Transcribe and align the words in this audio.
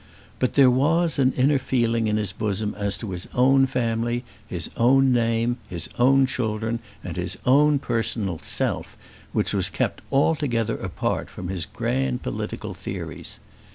But 0.39 0.55
there 0.55 0.71
was 0.71 1.19
an 1.19 1.31
inner 1.33 1.59
feeling 1.59 2.07
in 2.07 2.17
his 2.17 2.31
bosom 2.33 2.73
as 2.75 2.97
to 2.97 3.11
his 3.11 3.27
own 3.35 3.67
family, 3.67 4.23
his 4.47 4.67
own 4.75 5.13
name, 5.13 5.57
his 5.69 5.89
own 5.99 6.25
children, 6.25 6.79
and 7.03 7.15
his 7.17 7.37
own 7.45 7.77
personal 7.77 8.39
self, 8.39 8.97
which 9.31 9.53
was 9.53 9.69
kept 9.69 10.01
altogether 10.11 10.75
apart 10.77 11.29
from 11.29 11.49
his 11.49 11.67
grand 11.67 12.23
political 12.23 12.73
theories. 12.73 13.39